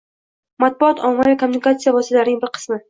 [0.63, 2.79] Matbuot– ommaviy kommunikatsiya vositalarining bir qismi.